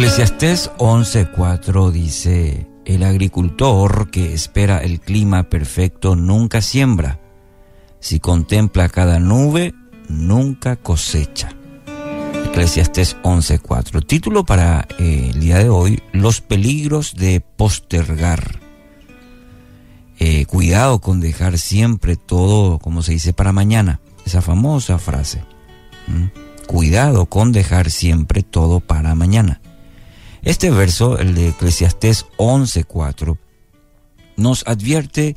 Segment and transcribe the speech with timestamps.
[0.00, 7.20] Eclesiastés 11:4 dice, el agricultor que espera el clima perfecto nunca siembra.
[8.00, 9.74] Si contempla cada nube,
[10.08, 11.50] nunca cosecha.
[12.46, 14.00] Eclesiastés 11:4.
[14.00, 18.58] Título para eh, el día de hoy, Los peligros de postergar.
[20.18, 24.00] Eh, cuidado con dejar siempre todo, como se dice, para mañana.
[24.24, 25.44] Esa famosa frase.
[26.66, 29.59] Cuidado con dejar siempre todo para mañana.
[30.42, 33.38] Este verso, el de Eclesiastés 11:4,
[34.36, 35.36] nos advierte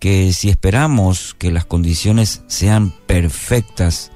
[0.00, 4.10] que si esperamos que las condiciones sean perfectas,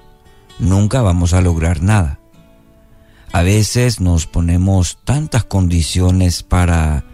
[0.58, 2.18] nunca vamos a lograr nada.
[3.32, 7.04] A veces nos ponemos tantas condiciones para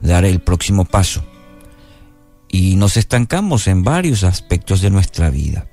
[0.00, 1.22] dar el próximo paso
[2.48, 5.68] y nos estancamos en varios aspectos de nuestra vida.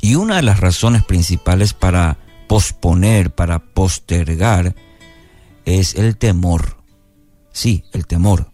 [0.00, 4.74] Y una de las razones principales para posponer, para postergar,
[5.64, 6.76] es el temor.
[7.52, 8.50] Sí, el temor.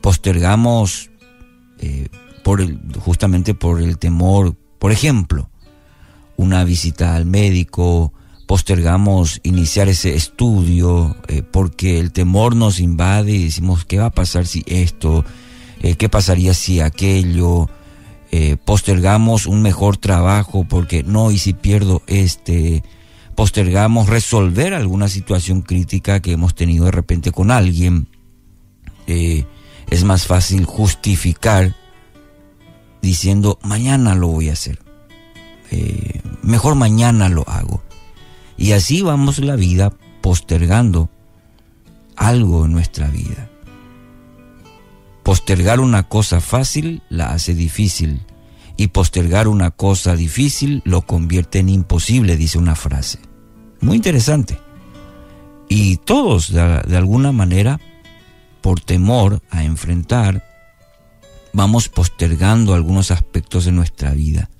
[0.00, 1.10] Postergamos
[1.78, 2.08] eh,
[3.00, 5.48] justamente por el temor, por ejemplo,
[6.36, 8.12] una visita al médico,
[8.46, 14.10] postergamos iniciar ese estudio eh, porque el temor nos invade y decimos, ¿qué va a
[14.10, 15.24] pasar si esto?
[15.80, 17.68] Eh, ¿Qué pasaría si aquello?
[18.64, 22.82] postergamos un mejor trabajo porque no, y si pierdo este,
[23.34, 28.08] postergamos resolver alguna situación crítica que hemos tenido de repente con alguien.
[29.06, 29.44] Eh,
[29.90, 31.74] es más fácil justificar
[33.00, 34.78] diciendo mañana lo voy a hacer.
[35.70, 37.82] Eh, mejor mañana lo hago.
[38.56, 41.10] Y así vamos la vida postergando
[42.16, 43.48] algo en nuestra vida.
[45.22, 48.20] Postergar una cosa fácil la hace difícil
[48.76, 53.18] y postergar una cosa difícil lo convierte en imposible, dice una frase.
[53.80, 54.58] Muy interesante.
[55.68, 57.80] Y todos, de, alguna manera,
[58.60, 60.46] por temor a enfrentar,
[61.52, 64.50] vamos postergando algunos aspectos de nuestra vida.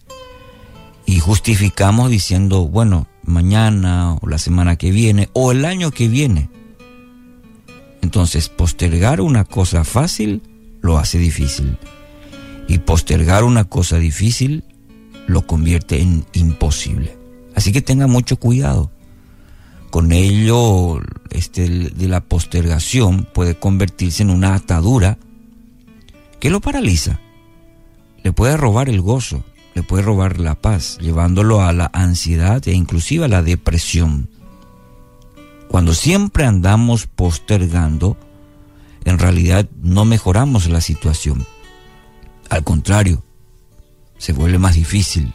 [1.05, 6.49] Y justificamos diciendo, bueno, mañana o la semana que viene o el año que viene.
[8.00, 10.43] Entonces, postergar una cosa fácil
[10.81, 11.79] lo hace difícil
[12.72, 14.65] y postergar una cosa difícil
[15.27, 17.19] lo convierte en imposible.
[17.55, 18.91] Así que tenga mucho cuidado.
[19.91, 25.19] Con ello, este, de la postergación puede convertirse en una atadura
[26.41, 27.21] que lo paraliza.
[28.22, 29.44] Le puede robar el gozo,
[29.75, 34.31] le puede robar la paz, llevándolo a la ansiedad e inclusive a la depresión.
[35.69, 38.16] Cuando siempre andamos postergando,
[39.05, 41.44] en realidad no mejoramos la situación.
[42.53, 43.25] Al contrario,
[44.19, 45.33] se vuelve más difícil.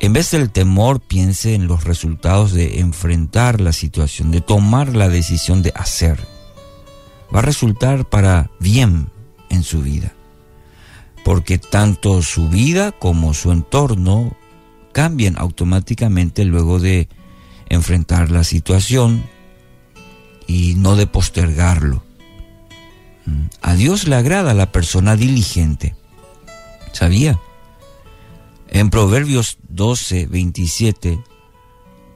[0.00, 5.08] En vez del temor, piense en los resultados de enfrentar la situación, de tomar la
[5.08, 6.18] decisión de hacer.
[7.34, 9.08] Va a resultar para bien
[9.48, 10.12] en su vida,
[11.24, 14.36] porque tanto su vida como su entorno
[14.92, 17.08] cambian automáticamente luego de
[17.70, 19.24] enfrentar la situación
[20.46, 22.04] y no de postergarlo.
[23.60, 25.94] A Dios le agrada la persona diligente.
[26.92, 27.38] ¿Sabía?
[28.68, 31.22] En Proverbios 12, 27,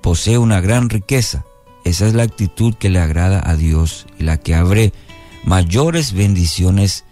[0.03, 1.45] posee una gran riqueza.
[1.84, 4.93] Esa es la actitud que le agrada a Dios y la que abre
[5.45, 7.05] mayores bendiciones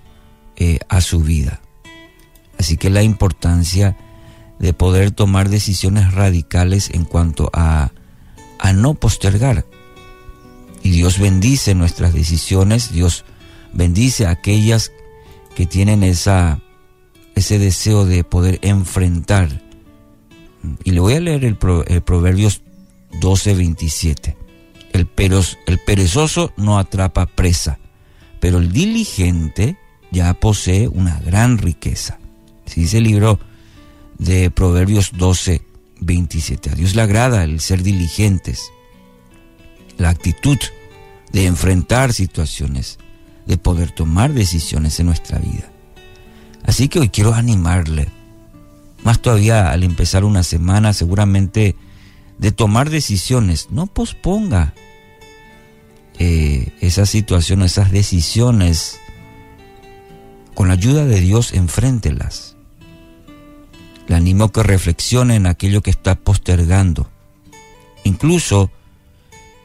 [0.57, 1.61] eh, a su vida.
[2.59, 3.97] Así que la importancia
[4.59, 7.93] de poder tomar decisiones radicales en cuanto a,
[8.59, 9.65] a no postergar.
[10.83, 13.25] Y Dios bendice nuestras decisiones, Dios
[13.75, 14.93] bendice a aquellas
[15.55, 16.61] que tienen esa,
[17.35, 19.63] ese deseo de poder enfrentar.
[20.83, 22.63] Y le voy a leer el, Proverbios
[23.21, 24.37] 12, 27.
[24.93, 25.09] El,
[25.67, 27.79] el perezoso no atrapa presa,
[28.41, 29.77] pero el diligente
[30.11, 32.19] ya posee una gran riqueza.
[32.67, 33.39] Si dice el libro
[34.19, 35.63] de Proverbios 12,
[36.01, 36.71] 27.
[36.71, 38.71] A Dios le agrada el ser diligentes,
[39.97, 40.59] la actitud
[41.33, 42.99] de enfrentar situaciones,
[43.47, 45.71] de poder tomar decisiones en nuestra vida.
[46.65, 48.09] Así que hoy quiero animarle,
[49.03, 51.77] más todavía al empezar una semana seguramente
[52.39, 54.75] de tomar decisiones, no posponga
[56.19, 58.99] eh, esas situaciones, esas decisiones,
[60.55, 62.57] con la ayuda de Dios enfréntelas.
[64.07, 67.11] Le animo a que reflexione en aquello que está postergando.
[68.05, 68.71] Incluso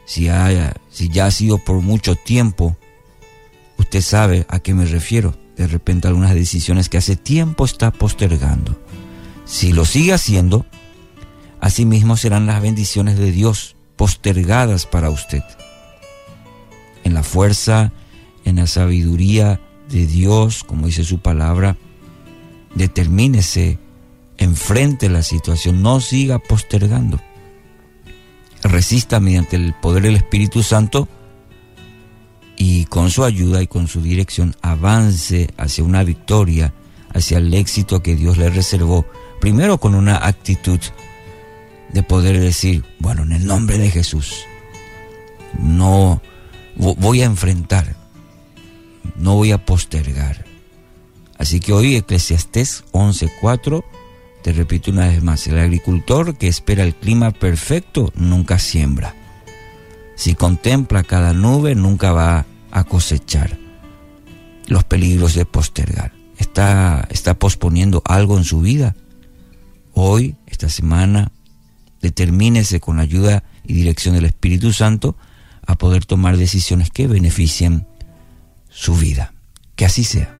[0.06, 0.28] si,
[0.90, 2.76] si ya ha sido por mucho tiempo,
[3.90, 5.34] Usted sabe a qué me refiero.
[5.56, 8.80] De repente algunas decisiones que hace tiempo está postergando.
[9.46, 10.64] Si lo sigue haciendo,
[11.60, 15.42] asimismo serán las bendiciones de Dios postergadas para usted.
[17.02, 17.92] En la fuerza,
[18.44, 21.76] en la sabiduría de Dios, como dice su palabra,
[22.76, 23.80] determínese,
[24.38, 27.20] enfrente la situación, no siga postergando.
[28.62, 31.08] Resista mediante el poder del Espíritu Santo
[32.62, 36.74] y con su ayuda y con su dirección avance hacia una victoria,
[37.14, 39.06] hacia el éxito que Dios le reservó,
[39.40, 40.78] primero con una actitud
[41.90, 44.44] de poder decir, bueno, en el nombre de Jesús,
[45.58, 46.20] no
[46.76, 47.96] voy a enfrentar,
[49.16, 50.44] no voy a postergar.
[51.38, 53.82] Así que hoy Eclesiastés 11:4,
[54.42, 59.14] te repito una vez más, el agricultor que espera el clima perfecto nunca siembra.
[60.14, 63.58] Si contempla cada nube nunca va a cosechar.
[64.66, 66.12] Los peligros de postergar.
[66.38, 68.94] Está, está posponiendo algo en su vida.
[69.92, 71.32] Hoy, esta semana,
[72.00, 75.16] determínese con ayuda y dirección del Espíritu Santo
[75.66, 77.86] a poder tomar decisiones que beneficien
[78.68, 79.34] su vida.
[79.76, 80.38] Que así sea.